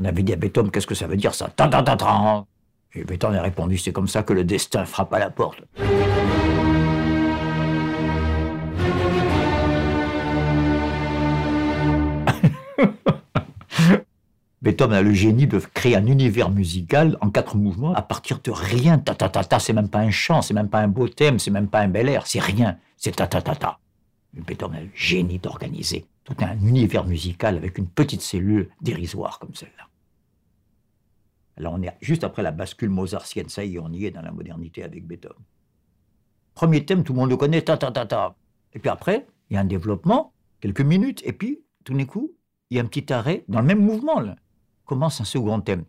On 0.00 0.04
avait 0.04 0.22
dit 0.22 0.32
à 0.32 0.36
Beethoven, 0.36 0.70
qu'est-ce 0.70 0.86
que 0.86 0.94
ça 0.94 1.06
veut 1.06 1.16
dire 1.16 1.34
ça? 1.34 1.48
Ta 1.54 1.68
Et 2.94 3.04
Beethoven 3.04 3.36
a 3.36 3.42
répondu, 3.42 3.78
c'est 3.78 3.92
comme 3.92 4.08
ça 4.08 4.22
que 4.22 4.32
le 4.32 4.42
destin 4.44 4.84
frappe 4.84 5.12
à 5.14 5.18
la 5.20 5.30
porte. 5.30 5.62
Beethoven 14.62 14.96
a 14.96 15.02
le 15.02 15.12
génie 15.12 15.46
de 15.46 15.60
créer 15.74 15.94
un 15.94 16.06
univers 16.06 16.50
musical 16.50 17.16
en 17.20 17.30
quatre 17.30 17.56
mouvements 17.56 17.94
à 17.94 18.02
partir 18.02 18.40
de 18.42 18.50
rien. 18.50 18.98
Ta 18.98 19.14
ta 19.14 19.58
c'est 19.60 19.74
même 19.74 19.88
pas 19.88 20.00
un 20.00 20.10
chant, 20.10 20.42
c'est 20.42 20.54
même 20.54 20.68
pas 20.68 20.80
un 20.80 20.88
beau 20.88 21.06
thème, 21.06 21.38
c'est 21.38 21.50
même 21.52 21.68
pas 21.68 21.80
un 21.80 21.88
bel 21.88 22.08
air, 22.08 22.26
c'est 22.26 22.40
rien, 22.40 22.78
c'est 22.96 23.14
ta. 23.14 23.28
Beethoven 24.42 24.76
a 24.76 24.82
le 24.82 24.90
génie 24.94 25.38
d'organiser 25.38 26.06
tout 26.24 26.36
un 26.40 26.58
univers 26.58 27.06
musical 27.06 27.56
avec 27.56 27.78
une 27.78 27.86
petite 27.86 28.22
cellule 28.22 28.70
dérisoire 28.80 29.38
comme 29.38 29.54
celle-là. 29.54 29.88
Alors 31.56 31.74
on 31.74 31.82
est 31.82 31.92
juste 32.00 32.24
après 32.24 32.42
la 32.42 32.50
bascule 32.50 32.90
mozartienne, 32.90 33.48
ça 33.48 33.64
y 33.64 33.76
est, 33.76 33.78
on 33.78 33.92
y 33.92 34.06
est 34.06 34.10
dans 34.10 34.22
la 34.22 34.32
modernité 34.32 34.82
avec 34.82 35.06
Beethoven. 35.06 35.36
Premier 36.54 36.84
thème, 36.84 37.04
tout 37.04 37.12
le 37.12 37.20
monde 37.20 37.30
le 37.30 37.36
connaît, 37.36 37.62
ta 37.62 37.76
ta 37.76 37.90
ta 37.90 38.06
ta. 38.06 38.34
Et 38.72 38.78
puis 38.78 38.88
après, 38.88 39.26
il 39.50 39.54
y 39.54 39.56
a 39.56 39.60
un 39.60 39.64
développement, 39.64 40.32
quelques 40.60 40.80
minutes, 40.80 41.22
et 41.24 41.32
puis 41.32 41.60
tout 41.84 41.94
d'un 41.94 42.04
coup, 42.04 42.32
il 42.70 42.76
y 42.76 42.80
a 42.80 42.82
un 42.82 42.86
petit 42.86 43.12
arrêt 43.12 43.44
dans 43.48 43.60
le 43.60 43.66
même 43.66 43.84
mouvement. 43.84 44.20
Là 44.20 44.36
commence 44.84 45.20
un 45.20 45.24
second 45.24 45.60
thème. 45.60 45.84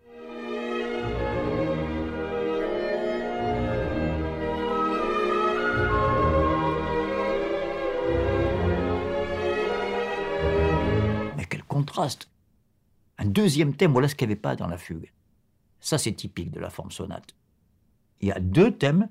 Un 13.18 13.26
deuxième 13.26 13.76
thème, 13.76 13.92
voilà 13.92 14.08
ce 14.08 14.16
qu'il 14.16 14.28
n'y 14.28 14.34
avait 14.34 14.42
pas 14.42 14.56
dans 14.56 14.68
la 14.68 14.78
fugue. 14.78 15.12
Ça, 15.80 15.98
c'est 15.98 16.14
typique 16.14 16.52
de 16.52 16.60
la 16.60 16.70
forme 16.70 16.92
sonate. 16.92 17.36
Il 18.22 18.28
y 18.28 18.32
a 18.32 18.40
deux 18.40 18.72
thèmes 18.72 19.10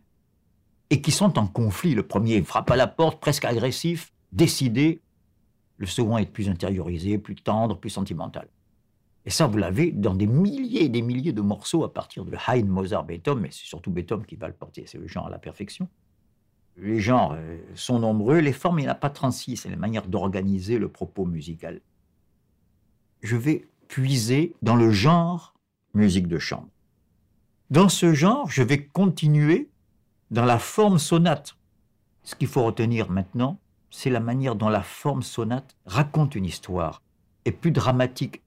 et 0.91 1.01
qui 1.01 1.11
sont 1.11 1.39
en 1.39 1.47
conflit. 1.47 1.95
Le 1.95 2.07
premier 2.07 2.43
frappe 2.43 2.71
à 2.71 2.77
la 2.77 2.87
porte, 2.87 3.21
presque 3.21 3.45
agressif, 3.45 4.13
décidé. 4.33 5.01
Le 5.77 5.87
second 5.87 6.19
est 6.19 6.27
plus 6.27 6.49
intériorisé, 6.49 7.19
plus 7.19 7.37
tendre, 7.37 7.79
plus 7.79 7.91
sentimental. 7.91 8.49
Et 9.27 9.31
ça, 9.31 9.47
vous 9.47 9.57
l'avez 9.57 9.91
dans 9.91 10.15
des 10.15 10.27
milliers 10.27 10.85
et 10.85 10.89
des 10.89 11.01
milliers 11.01 11.33
de 11.33 11.41
morceaux 11.41 11.83
à 11.85 11.93
partir 11.93 12.25
de 12.25 12.37
Haydn, 12.47 12.69
Mozart, 12.69 13.05
Beethoven, 13.05 13.43
mais 13.43 13.51
c'est 13.51 13.65
surtout 13.65 13.91
Beethoven 13.91 14.27
qui 14.27 14.37
va 14.37 14.49
le 14.49 14.55
porter, 14.55 14.85
c'est 14.87 14.99
le 14.99 15.07
genre 15.07 15.27
à 15.27 15.31
la 15.31 15.39
perfection. 15.39 15.89
Les 16.77 17.01
genres 17.01 17.35
euh, 17.37 17.59
sont 17.75 18.01
nombreux, 18.01 18.39
les 18.41 18.53
formes, 18.53 18.81
il 18.81 18.83
n'y 18.83 18.89
en 18.89 18.93
a 18.93 18.97
pas 18.97 19.11
36, 19.11 19.57
c'est 19.57 19.71
la 19.71 19.77
manière 19.77 20.07
d'organiser 20.07 20.79
le 20.79 20.89
propos 20.89 21.25
musical. 21.25 21.81
Je 23.25 23.37
vais 23.37 23.67
puiser 23.89 24.55
dans 24.61 24.77
le 24.77 24.91
genre 24.91 25.55
musique 25.95 26.29
de 26.29 26.39
chambre. 26.39 26.69
Dans 27.71 27.89
ce 27.89 28.13
genre, 28.13 28.51
je 28.51 28.63
vais 28.63 28.87
continuer 28.87 29.71
dans 30.31 30.45
la 30.45 30.59
forme 30.59 30.99
sonate. 30.99 31.57
Ce 32.23 32.35
qu'il 32.35 32.49
faut 32.49 32.63
retenir 32.63 33.11
maintenant, 33.11 33.59
c'est 33.91 34.11
la 34.11 34.21
manière 34.21 34.57
dont 34.57 34.69
la 34.69 34.83
forme 34.83 35.23
sonate 35.23 35.75
raconte 35.87 36.35
une 36.35 36.45
histoire, 36.45 37.01
est 37.47 37.53
plus 37.53 37.71
dramatique, 37.71 38.43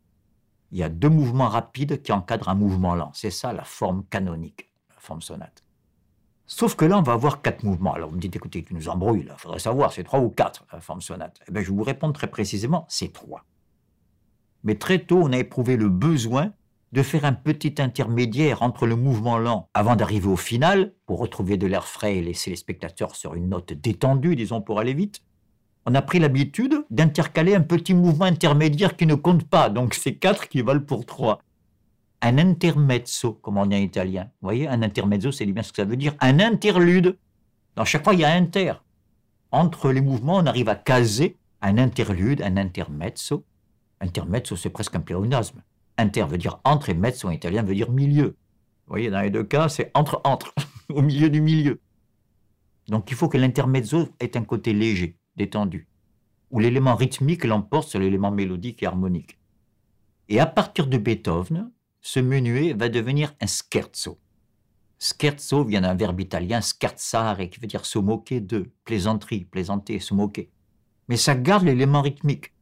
il 0.72 0.78
y 0.78 0.84
a 0.84 0.89
deux 0.89 1.09
mouvements 1.09 1.50
rapides 1.50 2.03
qui 2.03 2.12
encadrent 2.12 2.50
un 2.50 2.56
mouvement 2.56 2.94
lent. 2.94 3.09
C'est 3.16 3.31
ça 3.31 3.53
la 3.53 3.64
forme 3.64 4.03
canonique, 4.12 4.72
la 4.91 5.00
forme 5.00 5.23
sonate. 5.23 5.64
Sauf 6.45 6.75
que 6.75 6.86
là, 6.86 7.00
on 7.00 7.02
va 7.02 7.14
avoir 7.14 7.41
quatre 7.41 7.64
mouvements. 7.64 7.95
Alors 7.95 8.09
vous 8.09 8.16
me 8.16 8.22
dites, 8.22 8.36
écoutez, 8.36 8.64
tu 8.64 8.75
nous 8.75 8.89
embrouilles, 8.89 9.25
il 9.28 9.34
faudrait 9.39 9.58
savoir, 9.58 9.91
c'est 9.91 10.03
trois 10.03 10.19
ou 10.19 10.30
quatre, 10.30 10.67
la 10.72 10.81
forme 10.81 11.02
sonate. 11.02 11.39
Eh 11.47 11.52
bien, 11.52 11.64
je 11.64 11.72
vous 11.72 11.81
répondre 11.81 12.14
très 12.14 12.28
précisément, 12.28 12.86
c'est 12.89 13.12
trois. 13.12 13.44
Mais 14.63 14.75
très 14.75 15.00
tôt, 15.00 15.19
on 15.23 15.31
a 15.31 15.38
éprouvé 15.38 15.77
le 15.77 15.89
besoin 15.89 16.52
de 16.94 17.03
faire 17.03 17.25
un 17.25 17.33
petit 17.33 17.75
intermédiaire 17.80 18.61
entre 18.61 18.88
le 18.88 18.95
mouvement 18.95 19.38
lent 19.38 19.69
avant 19.73 19.95
d'arriver 19.95 20.27
au 20.27 20.38
final, 20.38 20.94
pour 21.05 21.19
retrouver 21.19 21.58
de 21.58 21.67
l'air 21.67 21.86
frais 21.86 22.17
et 22.17 22.22
laisser 22.22 22.50
les 22.50 22.55
spectateurs 22.55 23.16
sur 23.16 23.35
une 23.35 23.50
note 23.50 23.73
détendue, 23.73 24.35
disons, 24.35 24.62
pour 24.62 24.79
aller 24.79 24.94
vite, 24.94 25.22
on 25.85 25.96
a 25.96 26.01
pris 26.01 26.19
l'habitude 26.19 26.84
d'intercaler 26.90 27.56
un 27.56 27.62
petit 27.62 27.94
mouvement 27.94 28.25
intermédiaire 28.25 28.97
qui 28.97 29.06
ne 29.06 29.16
compte 29.16 29.46
pas. 29.46 29.69
Donc 29.69 29.94
c'est 29.94 30.16
quatre 30.16 30.50
qui 30.50 30.62
valent 30.62 30.81
pour 30.81 31.06
trois. 31.06 31.40
Un 32.22 32.38
intermezzo, 32.40 33.34
comme 33.34 33.57
on 33.57 33.66
dit 33.66 33.75
en 33.75 33.79
italien. 33.79 34.23
Vous 34.41 34.47
voyez, 34.47 34.67
un 34.67 34.81
intermezzo, 34.81 35.31
c'est 35.31 35.46
bien 35.46 35.63
ce 35.63 35.72
que 35.72 35.78
ça 35.78 35.85
veut 35.85 35.96
dire. 35.96 36.13
Un 36.19 36.41
interlude. 36.41 37.17
Dans 37.75 37.85
chaque 37.85 38.03
fois, 38.03 38.16
il 38.16 38.19
y 38.19 38.25
a 38.25 38.29
un 38.31 38.41
inter. 38.41 38.73
Entre 39.51 39.91
les 39.91 40.01
mouvements, 40.01 40.38
on 40.38 40.46
arrive 40.46 40.67
à 40.67 40.75
caser 40.75 41.38
un 41.62 41.78
interlude, 41.78 42.41
un 42.41 42.57
intermezzo. 42.57 43.46
Intermezzo, 44.02 44.56
c'est 44.56 44.69
presque 44.69 44.96
un 44.96 45.00
pléonasme. 45.00 45.63
Inter 45.97 46.25
veut 46.25 46.38
dire 46.38 46.59
entre 46.63 46.90
et 46.90 46.94
mezzo 46.94 47.28
en 47.28 47.31
italien 47.31 47.63
veut 47.63 47.75
dire 47.75 47.91
milieu. 47.91 48.35
Vous 48.85 48.94
voyez, 48.94 49.09
dans 49.09 49.22
les 49.22 49.30
deux 49.30 49.44
cas, 49.44 49.68
c'est 49.69 49.91
entre-entre, 49.94 50.53
au 50.90 51.02
milieu 51.02 51.30
du 51.30 51.41
milieu. 51.41 51.81
Donc 52.88 53.12
il 53.12 53.18
faut 53.18 53.28
que 53.28 53.38
l'intermezzo 53.38 54.08
ait 54.19 54.38
un 54.38 54.44
côté 54.44 54.74
léger 54.74 55.18
détendu, 55.35 55.88
où 56.52 56.59
l'élément 56.59 56.96
rythmique 56.96 57.44
l'emporte 57.44 57.90
sur 57.90 58.00
l'élément 58.00 58.31
mélodique 58.31 58.84
et 58.84 58.85
harmonique. 58.85 59.38
Et 60.29 60.40
à 60.40 60.46
partir 60.46 60.88
de 60.88 60.97
Beethoven, 60.97 61.72
ce 62.02 62.19
menuet 62.19 62.74
va 62.74 62.90
devenir 62.90 63.34
un 63.41 63.47
scherzo. 63.47 64.19
Scherzo 65.00 65.64
vient 65.64 65.81
d'un 65.81 65.96
verbe 65.96 66.22
italien 66.22 66.62
scherzare, 66.62 67.50
qui 67.50 67.59
veut 67.59 67.68
dire 67.68 67.85
se 67.85 68.00
moquer 68.00 68.40
de, 68.40 68.72
plaisanterie, 68.84 69.46
plaisanter, 69.46 70.00
se 70.00 70.14
moquer. 70.14 70.50
Mais 71.08 71.18
ça 71.18 71.35
garde 71.35 71.66
l'élément 71.66 72.02
rythmique. 72.02 72.53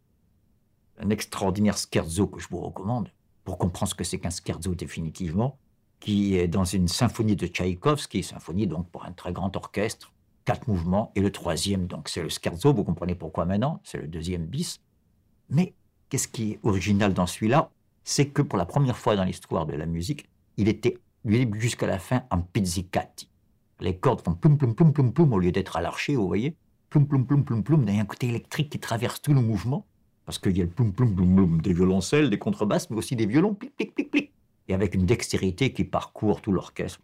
Un 0.98 1.10
extraordinaire 1.10 1.78
scherzo 1.78 2.28
que 2.28 2.40
je 2.40 2.48
vous 2.50 2.60
recommande, 2.60 3.10
pour 3.44 3.58
comprendre 3.58 3.90
ce 3.90 3.96
que 3.96 4.04
c'est 4.04 4.20
qu'un 4.20 4.30
scherzo 4.30 4.76
définitivement, 4.76 5.58
qui 6.00 6.36
est 6.36 6.48
dans 6.48 6.66
une 6.66 6.88
symphonie 6.88 7.36
de 7.36 7.48
Tchaïkovski, 7.48 8.24
symphonie 8.24 8.68
donc 8.68 8.90
pour 8.90 9.06
un 9.06 9.12
très 9.12 9.34
grand 9.34 9.56
orchestre, 9.56 10.14
quatre 10.46 10.68
mouvements, 10.68 11.12
et 11.16 11.22
le 11.22 11.32
troisième, 11.32 11.88
donc 11.88 12.10
c'est 12.10 12.22
le 12.22 12.30
scherzo, 12.30 12.74
vous 12.74 12.84
comprenez 12.84 13.16
pourquoi 13.16 13.46
maintenant, 13.46 13.82
c'est 13.84 13.98
le 13.98 14.08
deuxième 14.08 14.46
bis. 14.46 14.80
Mais 15.50 15.74
qu'est-ce 16.10 16.28
qui 16.28 16.52
est 16.52 16.60
original 16.64 17.14
dans 17.14 17.28
celui-là? 17.28 17.72
C'est 18.04 18.30
que 18.30 18.42
pour 18.42 18.58
la 18.58 18.66
première 18.66 18.98
fois 18.98 19.16
dans 19.16 19.24
l'histoire 19.24 19.66
de 19.66 19.74
la 19.74 19.86
musique, 19.86 20.30
il 20.58 20.68
était 20.68 20.98
jusqu'à 21.54 21.88
la 21.88 21.98
fin 21.98 22.24
en 22.30 22.42
pizzicati. 22.42 23.30
Les 23.80 23.98
cordes 23.98 24.22
font 24.22 24.36
plum 24.36 24.58
plum 24.58 24.76
plum 24.76 24.94
plum 24.94 25.12
plum 25.12 25.34
au 25.34 25.40
lieu 25.40 25.52
d'être 25.52 25.76
à 25.76 25.82
vous 26.10 26.28
voyez? 26.28 26.56
Plum 26.90 27.08
plum, 27.08 27.86
il 27.88 27.96
y 27.96 27.98
a 27.98 28.02
un 28.02 28.06
côté 28.06 28.30
électrique 28.30 28.70
qui 28.70 28.80
traverse 28.80 29.22
tout 29.22 29.34
le 29.34 29.42
mouvement, 29.42 29.86
parce 30.26 30.40
qu'il 30.40 30.58
y 30.58 30.62
a 30.62 30.64
le 30.64 30.70
plum 30.70 30.92
plum 30.92 31.16
plum 31.16 31.36
plum 31.36 31.62
des 31.62 31.74
violoncelles, 31.74 32.30
des 32.30 32.40
contrebasses, 32.40 32.90
mais 32.90 32.98
aussi 32.98 33.16
des 33.16 33.26
violons, 33.26 33.54
plic 33.54 33.76
plic 33.76 33.96
plic 33.96 34.12
plic, 34.12 34.32
et 34.68 34.74
avec 34.74 34.96
une 34.96 35.06
dextérité 35.06 35.72
qui 35.72 35.84
parcourt 35.84 36.42
tout 36.42 36.52
l'orchestre. 36.52 37.00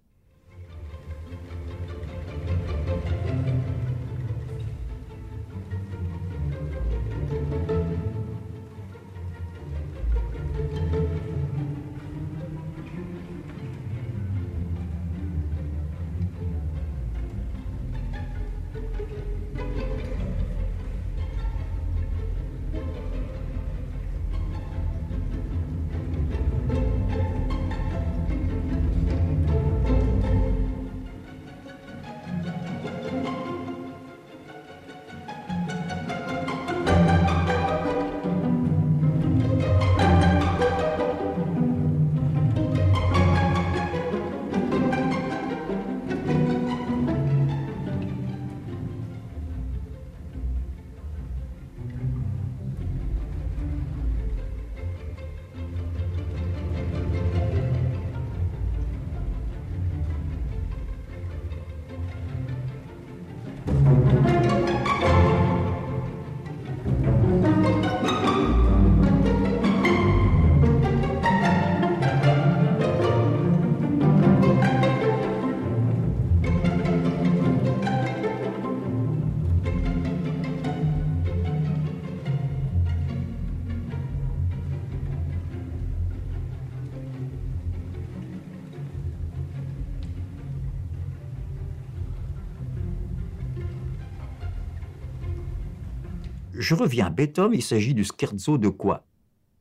Je 96.71 96.75
reviens 96.75 97.07
à 97.07 97.09
Beethoven, 97.09 97.59
il 97.59 97.61
s'agit 97.61 97.93
du 97.93 98.05
scherzo 98.05 98.57
de 98.57 98.69
quoi? 98.69 99.03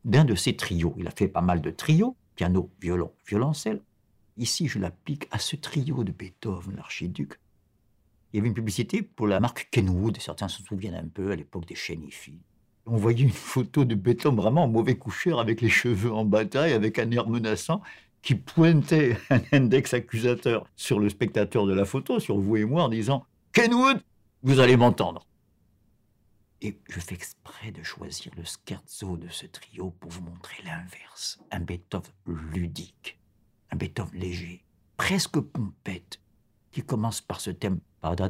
D'un 0.05 0.25
de 0.25 0.37
ses 0.37 0.55
trios. 0.55 0.95
Il 0.97 1.09
a 1.09 1.11
fait 1.11 1.27
pas 1.27 1.41
mal 1.41 1.61
de 1.61 1.73
trios, 1.73 2.15
piano, 2.37 2.71
violon, 2.81 3.11
violoncelle. 3.27 3.81
Ici, 4.37 4.69
je 4.69 4.79
l'applique 4.79 5.27
à 5.33 5.41
ce 5.41 5.57
trio 5.57 6.05
de 6.05 6.13
Beethoven, 6.13 6.77
l'archiduc. 6.77 7.33
Il 8.33 8.37
y 8.37 8.39
avait 8.39 8.47
une 8.47 8.55
publicité 8.55 9.03
pour 9.03 9.27
la 9.27 9.41
marque 9.41 9.67
Kenwood, 9.73 10.19
certains 10.21 10.47
se 10.47 10.63
souviennent 10.63 10.95
un 10.95 11.09
peu 11.09 11.33
à 11.33 11.35
l'époque 11.35 11.67
des 11.67 11.75
Chenifi. 11.75 12.39
On 12.87 12.97
voyait 12.97 13.25
une 13.25 13.31
photo 13.31 13.85
de 13.85 13.97
Beethoven 13.97 14.39
vraiment 14.39 14.63
en 14.63 14.69
mauvais 14.69 14.95
coucheur, 14.95 15.41
avec 15.41 15.63
les 15.63 15.69
cheveux 15.69 16.13
en 16.13 16.25
bataille, 16.25 16.75
avec 16.75 17.01
un 17.01 17.11
air 17.11 17.29
menaçant, 17.29 17.83
qui 18.23 18.37
pointait 18.37 19.19
un 19.31 19.41
index 19.51 19.95
accusateur 19.95 20.65
sur 20.77 21.01
le 21.01 21.09
spectateur 21.09 21.67
de 21.67 21.75
la 21.75 21.85
photo, 21.85 22.21
sur 22.21 22.39
vous 22.39 22.57
et 22.57 22.65
moi, 22.65 22.85
en 22.85 22.89
disant 22.89 23.25
Kenwood, 23.53 24.01
vous 24.45 24.61
allez 24.61 24.77
m'entendre. 24.77 25.27
Et 26.63 26.79
je 26.89 27.01
fais 27.01 27.15
exprès 27.15 27.73
de 27.73 27.83
choisir 27.83 28.33
le 28.37 28.45
scherzo 28.45 29.17
de 29.17 29.29
ce 29.29 29.47
trio 29.47 29.93
pour 29.93 30.11
vous 30.11 30.21
montrer 30.21 30.63
l'inverse. 30.63 31.41
Un 31.51 31.61
Beethoven 31.61 32.13
ludique, 32.27 33.19
un 33.71 33.77
Beethoven 33.77 34.21
léger, 34.21 34.63
presque 34.99 35.41
pompette, 35.41 36.21
qui 36.71 36.83
commence 36.83 37.23
par 37.23 37.41
ce 37.41 37.51
thème. 37.51 37.81
Quand 38.03 38.21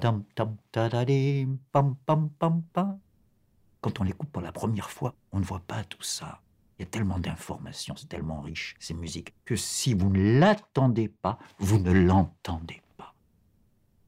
on 4.01 4.05
l'écoute 4.05 4.31
pour 4.31 4.43
la 4.43 4.53
première 4.53 4.91
fois, 4.91 5.15
on 5.33 5.41
ne 5.41 5.45
voit 5.45 5.61
pas 5.61 5.83
tout 5.85 6.03
ça. 6.03 6.41
Il 6.79 6.83
y 6.83 6.87
a 6.87 6.91
tellement 6.91 7.19
d'informations, 7.19 7.97
c'est 7.97 8.09
tellement 8.09 8.41
riche, 8.41 8.77
ces 8.79 8.95
musiques, 8.95 9.35
que 9.45 9.57
si 9.57 9.93
vous 9.93 10.09
ne 10.09 10.39
l'attendez 10.39 11.09
pas, 11.09 11.39
vous 11.59 11.79
ne 11.79 11.93
l'entendez 11.93 12.81
pas. 12.97 13.15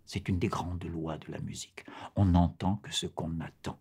C'est 0.06 0.28
une 0.28 0.38
des 0.38 0.48
grandes 0.48 0.84
lois 0.84 1.18
de 1.18 1.30
la 1.30 1.40
musique. 1.40 1.84
On 2.16 2.26
n'entend 2.26 2.76
que 2.76 2.92
ce 2.92 3.06
qu'on 3.06 3.40
attend. 3.40 3.78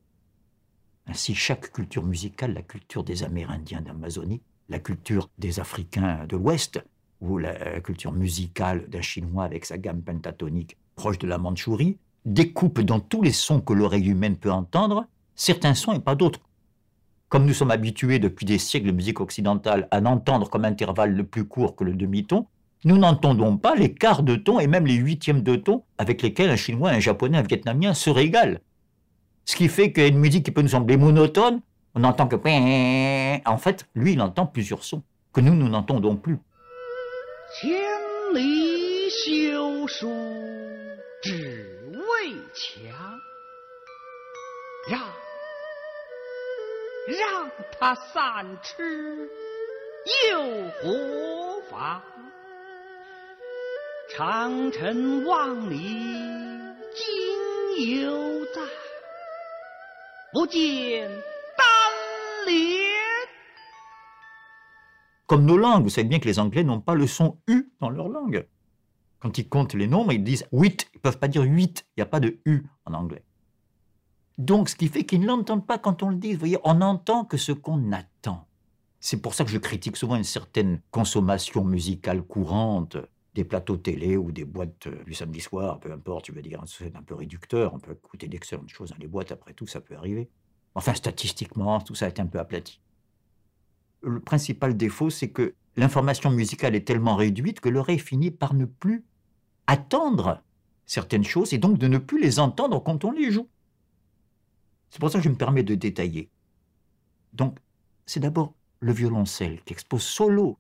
Ainsi, 1.08 1.36
chaque 1.36 1.72
culture 1.72 2.04
musicale, 2.04 2.54
la 2.54 2.62
culture 2.62 3.04
des 3.04 3.24
Amérindiens 3.24 3.82
d'Amazonie, 3.82 4.42
la 4.70 4.80
culture 4.80 5.30
des 5.38 5.60
Africains 5.60 6.26
de 6.28 6.38
l'Ouest, 6.38 6.82
ou 7.22 7.38
la 7.38 7.80
culture 7.82 8.12
musicale 8.12 8.90
d'un 8.90 9.02
Chinois 9.02 9.44
avec 9.44 9.66
sa 9.66 9.78
gamme 9.78 10.02
pentatonique 10.02 10.78
proche 10.96 11.20
de 11.20 11.28
la 11.28 11.38
Mandchourie, 11.38 11.98
découpe 12.26 12.82
dans 12.82 13.00
tous 13.00 13.22
les 13.22 13.32
sons 13.32 13.62
que 13.62 13.74
l'oreille 13.74 14.10
humaine 14.10 14.38
peut 14.38 14.52
entendre 14.52 15.06
certains 15.36 15.76
sons 15.76 15.94
et 15.94 16.00
pas 16.00 16.16
d'autres. 16.16 16.42
Comme 17.30 17.46
nous 17.46 17.54
sommes 17.54 17.72
habitués 17.72 18.20
depuis 18.20 18.46
des 18.46 18.58
siècles 18.58 18.88
de 18.88 18.92
musique 18.92 19.22
occidentale 19.22 19.88
à 19.92 20.02
n'entendre 20.02 20.50
comme 20.50 20.66
intervalle 20.66 21.16
le 21.16 21.24
plus 21.24 21.46
court 21.46 21.76
que 21.76 21.84
le 21.84 21.94
demi-ton, 21.94 22.46
nous 22.84 22.98
n'entendons 22.98 23.58
pas 23.58 23.76
les 23.76 23.94
quarts 23.94 24.24
de 24.24 24.36
ton 24.36 24.60
et 24.60 24.68
même 24.68 24.86
les 24.86 24.96
huitièmes 24.96 25.44
de 25.44 25.56
ton 25.56 25.84
avec 25.98 26.22
lesquels 26.22 26.50
un 26.50 26.56
Chinois, 26.56 26.90
un 26.90 27.00
Japonais, 27.00 27.38
un 27.38 27.44
Vietnamien 27.44 27.94
se 27.94 28.10
régalent. 28.10 28.58
Ce 29.52 29.56
qui 29.58 29.68
fait 29.68 29.92
qu'une 29.92 30.18
musique 30.18 30.46
qui 30.46 30.52
peut 30.52 30.62
nous 30.62 30.70
sembler 30.70 30.96
monotone, 30.96 31.60
on 31.94 32.00
n'entend 32.00 32.26
que... 32.26 32.38
En 33.46 33.58
fait, 33.58 33.86
lui, 33.96 34.14
il 34.14 34.22
entend 34.22 34.46
plusieurs 34.46 34.82
sons 34.82 35.04
que 35.34 35.42
nous, 35.42 35.54
nous 35.54 35.68
n'entendons 35.68 36.16
plus. 36.16 36.38
Comme 65.28 65.46
nos 65.46 65.58
langues, 65.58 65.84
vous 65.84 65.90
savez 65.90 66.08
bien 66.08 66.20
que 66.20 66.28
les 66.28 66.40
Anglais 66.40 66.64
n'ont 66.64 66.80
pas 66.80 66.96
le 66.96 67.06
son 67.06 67.38
U 67.48 67.70
dans 67.82 67.90
leur 67.90 68.08
langue. 68.08 68.48
Quand 69.20 69.38
ils 69.38 69.48
comptent 69.48 69.74
les 69.74 69.88
nombres, 69.88 70.14
ils 70.14 70.24
disent 70.24 70.46
8. 70.54 70.90
Ils 70.94 70.98
ne 70.98 71.02
peuvent 71.02 71.20
pas 71.20 71.28
dire 71.28 71.44
8. 71.44 71.86
Il 71.86 72.00
n'y 72.00 72.04
a 72.04 72.06
pas 72.06 72.22
de 72.22 72.40
U 72.46 72.64
en 72.86 72.94
anglais. 72.94 73.24
Donc, 74.38 74.70
ce 74.70 74.76
qui 74.76 74.88
fait 74.88 75.06
qu'ils 75.06 75.20
ne 75.20 75.28
l'entendent 75.28 75.68
pas 75.68 75.78
quand 75.78 76.02
on 76.02 76.10
le 76.10 76.16
dit. 76.16 76.34
Vous 76.34 76.40
voyez, 76.40 76.58
on 76.64 76.76
n'entend 76.76 77.26
que 77.26 77.38
ce 77.38 77.52
qu'on 77.52 77.92
attend. 77.92 78.48
C'est 79.02 79.22
pour 79.22 79.34
ça 79.34 79.44
que 79.44 79.52
je 79.52 79.58
critique 79.58 79.98
souvent 79.98 80.16
une 80.16 80.24
certaine 80.24 80.80
consommation 80.92 81.66
musicale 81.66 82.22
courante 82.22 82.98
des 83.34 83.44
plateaux 83.44 83.78
télé 83.78 84.18
ou 84.18 84.32
des 84.32 84.46
boîtes 84.46 84.88
euh, 84.88 85.04
du 85.06 85.14
samedi 85.14 85.40
soir, 85.40 85.80
peu 85.80 85.92
importe, 85.92 86.26
tu 86.26 86.32
veux 86.32 86.42
dire, 86.42 86.62
c'est 86.68 86.96
un 86.96 87.02
peu 87.02 87.16
réducteur, 87.16 87.74
on 87.74 87.80
peut 87.80 87.94
écouter 87.94 88.28
d'excellentes 88.28 88.70
choses 88.70 88.90
dans 88.90 88.98
les 88.98 89.08
boîtes, 89.08 89.32
après 89.32 89.54
tout, 89.54 89.68
ça 89.68 89.80
peut 89.80 89.96
arriver. 89.96 90.30
Enfin, 90.76 90.94
statistiquement, 90.94 91.80
tout 91.82 91.96
ça 91.96 92.08
est 92.08 92.20
un 92.20 92.28
peu 92.28 92.40
aplati. 92.40 92.82
Le 94.02 94.20
principal 94.20 94.76
défaut, 94.76 95.10
c'est 95.10 95.30
que 95.30 95.54
l'information 95.76 96.30
musicale 96.30 96.76
est 96.76 96.86
tellement 96.86 97.16
réduite 97.16 97.60
que 97.60 97.70
l'oreille 97.70 98.00
finit 98.00 98.32
par 98.32 98.54
ne 98.54 98.66
plus 98.66 99.06
attendre 99.68 100.42
certaines 100.86 101.24
choses 101.24 101.54
et 101.54 101.58
donc 101.58 101.78
de 101.78 101.88
ne 101.88 101.98
plus 101.98 102.22
les 102.22 102.40
entendre 102.40 102.84
quand 102.84 103.06
on 103.06 103.12
les 103.12 103.32
joue. 103.32 103.48
C'est 104.90 105.00
pour 105.00 105.10
ça 105.10 105.20
que 105.20 105.24
je 105.24 105.30
me 105.30 105.36
permets 105.36 105.64
de 105.64 105.76
détailler. 105.76 106.30
Donc, 107.34 107.60
c'est 108.06 108.20
d'abord 108.20 108.54
le 108.82 108.92
violoncelle 108.92 109.62
qui 109.64 109.74
expose 109.74 110.04
solo 110.04 110.58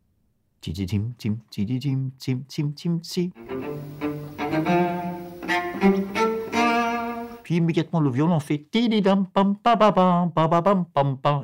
puis 7.43 7.57
immédiatement 7.57 7.99
le 7.99 8.09
violon 8.09 8.39
fait 8.39 8.65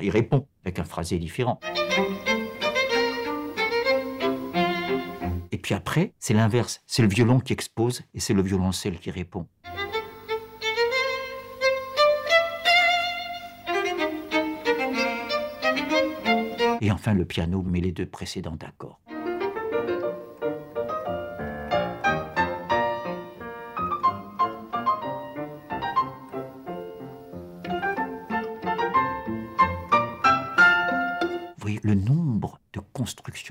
Il 0.00 0.10
répond 0.10 0.46
avec 0.64 0.78
un 0.78 0.84
phrasé 0.84 1.18
différent. 1.18 1.60
Et 5.50 5.58
puis 5.58 5.74
après, 5.74 6.14
c'est 6.18 6.34
l'inverse. 6.34 6.80
C'est 6.86 7.02
le 7.02 7.08
violon 7.08 7.40
qui 7.40 7.52
expose 7.52 8.02
et 8.14 8.20
c'est 8.20 8.34
le 8.34 8.42
violoncelle 8.42 8.98
qui 8.98 9.10
répond. 9.10 9.46
Et 16.80 16.92
enfin, 16.92 17.12
le 17.12 17.24
piano 17.24 17.62
met 17.62 17.80
les 17.80 17.92
deux 17.92 18.06
précédents 18.06 18.56
accords. 18.66 19.00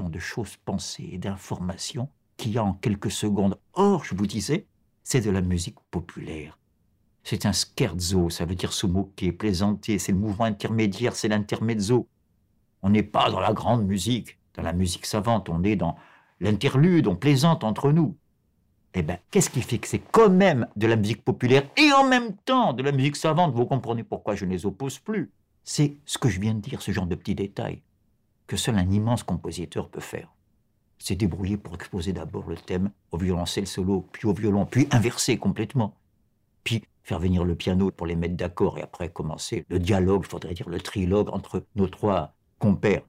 De 0.09 0.19
choses 0.19 0.57
pensées 0.57 1.09
et 1.11 1.17
d'informations 1.17 2.09
qu'il 2.35 2.51
y 2.51 2.57
a 2.57 2.63
en 2.63 2.73
quelques 2.73 3.11
secondes. 3.11 3.57
Or, 3.73 4.03
je 4.03 4.15
vous 4.15 4.27
disais, 4.27 4.67
c'est 5.03 5.21
de 5.21 5.29
la 5.29 5.41
musique 5.41 5.79
populaire. 5.91 6.57
C'est 7.23 7.45
un 7.45 7.53
scherzo, 7.53 8.29
ça 8.29 8.45
veut 8.45 8.55
dire 8.55 8.73
se 8.73 8.87
moquer, 8.87 9.31
plaisanter, 9.31 9.99
c'est 9.99 10.11
le 10.11 10.17
mouvement 10.17 10.45
intermédiaire, 10.45 11.15
c'est 11.15 11.27
l'intermezzo. 11.27 12.07
On 12.81 12.89
n'est 12.89 13.03
pas 13.03 13.29
dans 13.29 13.39
la 13.39 13.53
grande 13.53 13.85
musique, 13.85 14.39
dans 14.53 14.63
la 14.63 14.73
musique 14.73 15.05
savante, 15.05 15.49
on 15.49 15.63
est 15.63 15.75
dans 15.75 15.95
l'interlude, 16.39 17.07
on 17.07 17.15
plaisante 17.15 17.63
entre 17.63 17.91
nous. 17.91 18.15
Eh 18.93 19.03
bien, 19.03 19.19
qu'est-ce 19.29 19.49
qui 19.49 19.61
fait 19.61 19.77
que 19.77 19.87
c'est 19.87 19.99
quand 19.99 20.29
même 20.29 20.67
de 20.75 20.87
la 20.87 20.95
musique 20.95 21.23
populaire 21.23 21.69
et 21.77 21.91
en 21.93 22.07
même 22.07 22.35
temps 22.45 22.73
de 22.73 22.81
la 22.81 22.91
musique 22.91 23.15
savante? 23.15 23.53
Vous 23.53 23.65
comprenez 23.65 24.03
pourquoi 24.03 24.35
je 24.35 24.45
ne 24.45 24.51
les 24.51 24.65
oppose 24.65 24.99
plus. 24.99 25.31
C'est 25.63 25.97
ce 26.05 26.17
que 26.17 26.29
je 26.29 26.39
viens 26.39 26.53
de 26.53 26.61
dire, 26.61 26.81
ce 26.81 26.91
genre 26.91 27.07
de 27.07 27.15
petits 27.15 27.35
détails 27.35 27.81
que 28.47 28.57
seul 28.57 28.77
un 28.77 28.89
immense 28.89 29.23
compositeur 29.23 29.89
peut 29.89 30.01
faire. 30.01 30.33
C'est 30.97 31.15
débrouiller 31.15 31.57
pour 31.57 31.75
exposer 31.75 32.13
d'abord 32.13 32.47
le 32.49 32.55
thème 32.55 32.91
au 33.11 33.17
violoncelle 33.17 33.67
solo, 33.67 34.07
puis 34.11 34.27
au 34.27 34.33
violon, 34.33 34.65
puis 34.65 34.87
inverser 34.91 35.37
complètement, 35.37 35.95
puis 36.63 36.83
faire 37.03 37.19
venir 37.19 37.43
le 37.43 37.55
piano 37.55 37.91
pour 37.91 38.07
les 38.07 38.15
mettre 38.15 38.35
d'accord 38.35 38.77
et 38.79 38.81
après 38.81 39.09
commencer 39.09 39.65
le 39.69 39.79
dialogue, 39.79 40.25
faudrait 40.25 40.53
dire 40.53 40.69
le 40.69 40.81
trilogue 40.81 41.29
entre 41.29 41.65
nos 41.75 41.87
trois 41.87 42.33
compères. 42.57 43.03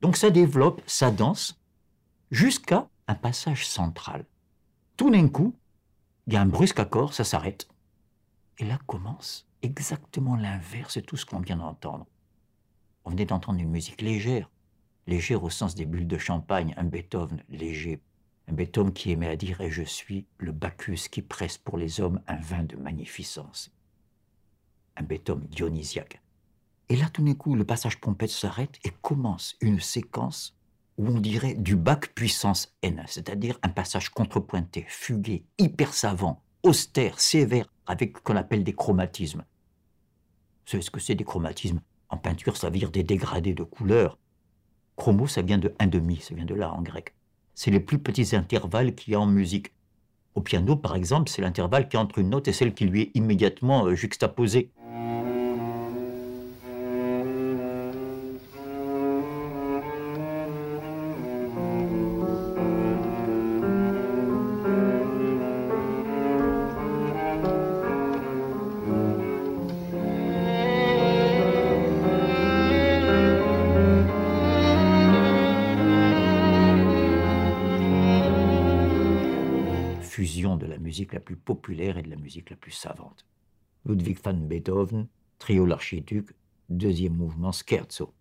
Donc 0.00 0.16
ça 0.16 0.30
développe, 0.30 0.80
ça 0.86 1.10
danse, 1.10 1.60
jusqu'à 2.30 2.88
un 3.06 3.14
passage 3.14 3.68
central. 3.68 4.24
Tout 4.96 5.10
d'un 5.10 5.28
coup, 5.28 5.54
il 6.26 6.34
y 6.34 6.36
a 6.36 6.40
un 6.40 6.46
brusque 6.46 6.80
accord, 6.80 7.12
ça 7.12 7.24
s'arrête. 7.24 7.68
Et 8.58 8.64
là 8.64 8.78
commence 8.86 9.46
exactement 9.62 10.36
l'inverse 10.36 10.96
de 10.96 11.02
tout 11.02 11.16
ce 11.16 11.26
qu'on 11.26 11.40
vient 11.40 11.56
d'entendre. 11.56 12.06
On 13.04 13.10
venait 13.10 13.26
d'entendre 13.26 13.60
une 13.60 13.70
musique 13.70 14.02
légère, 14.02 14.50
légère 15.06 15.42
au 15.42 15.50
sens 15.50 15.74
des 15.74 15.86
bulles 15.86 16.06
de 16.06 16.18
champagne, 16.18 16.74
un 16.76 16.84
Beethoven 16.84 17.42
léger, 17.48 18.00
un 18.48 18.52
Beethoven 18.52 18.92
qui 18.92 19.10
aimait 19.12 19.28
à 19.28 19.36
dire 19.36 19.60
Et 19.60 19.70
je 19.70 19.82
suis 19.82 20.26
le 20.38 20.52
Bacchus 20.52 21.08
qui 21.10 21.22
presse 21.22 21.58
pour 21.58 21.78
les 21.78 22.00
hommes 22.00 22.20
un 22.26 22.36
vin 22.36 22.64
de 22.64 22.76
magnificence. 22.76 23.72
Un 24.96 25.02
Beethoven 25.02 25.46
dionysiaque. 25.48 26.20
Et 26.88 26.96
là, 26.96 27.08
tout 27.08 27.22
d'un 27.22 27.34
coup, 27.34 27.54
le 27.54 27.64
passage 27.64 28.00
pompette 28.00 28.30
s'arrête 28.30 28.78
et 28.84 28.90
commence 29.02 29.56
une 29.60 29.78
séquence 29.78 30.56
où 30.98 31.06
on 31.06 31.20
dirait 31.20 31.54
du 31.54 31.76
Bach 31.76 32.00
puissance 32.14 32.76
N, 32.82 33.04
c'est-à-dire 33.06 33.58
un 33.62 33.68
passage 33.68 34.10
contrepointé, 34.10 34.84
fugué, 34.88 35.44
hyper 35.56 35.94
savant, 35.94 36.42
austère, 36.62 37.20
sévère, 37.20 37.72
avec 37.86 38.18
ce 38.18 38.22
qu'on 38.22 38.36
appelle 38.36 38.64
des 38.64 38.74
chromatismes 38.74 39.44
Vous 40.64 40.70
savez 40.72 40.82
ce 40.82 40.90
que 40.90 41.00
c'est 41.00 41.14
des 41.14 41.24
chromatismes? 41.24 41.80
En 42.10 42.16
peinture, 42.16 42.56
ça 42.56 42.68
veut 42.68 42.78
dire 42.78 42.90
des 42.90 43.02
dégradés 43.02 43.54
de 43.54 43.62
couleurs. 43.62 44.18
Chromo, 44.96 45.26
ça 45.26 45.42
vient 45.42 45.58
de 45.58 45.72
un 45.78 45.86
demi, 45.86 46.16
ça 46.16 46.34
vient 46.34 46.44
de 46.44 46.54
là 46.54 46.72
en 46.72 46.82
grec. 46.82 47.14
C'est 47.54 47.70
les 47.70 47.80
plus 47.80 47.98
petits 47.98 48.36
intervalles 48.36 48.94
qu'il 48.94 49.12
y 49.12 49.16
a 49.16 49.20
en 49.20 49.26
musique. 49.26 49.72
Au 50.34 50.40
piano, 50.40 50.76
par 50.76 50.94
exemple, 50.94 51.30
c'est 51.30 51.42
l'intervalle 51.42 51.88
qui 51.88 51.96
est 51.96 52.00
entre 52.00 52.18
une 52.18 52.30
note 52.30 52.48
et 52.48 52.52
celle 52.52 52.74
qui 52.74 52.84
lui 52.84 53.02
est 53.02 53.10
immédiatement 53.14 53.86
euh, 53.86 53.94
juxtaposée. 53.94 54.70
De 80.40 80.66
la 80.66 80.78
musique 80.78 81.12
la 81.12 81.20
plus 81.20 81.36
populaire 81.36 81.98
et 81.98 82.02
de 82.02 82.10
la 82.10 82.16
musique 82.16 82.50
la 82.50 82.56
plus 82.56 82.72
savante. 82.72 83.26
Ludwig 83.84 84.18
van 84.22 84.34
Beethoven, 84.34 85.06
trio 85.38 85.66
l'archiduc, 85.66 86.30
deuxième 86.68 87.16
mouvement 87.16 87.52
scherzo. 87.52 88.12